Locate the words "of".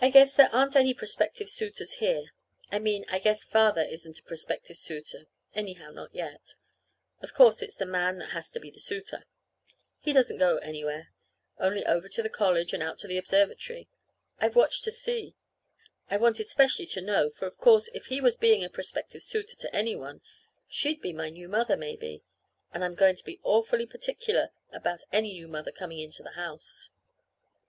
7.20-7.32, 17.46-17.58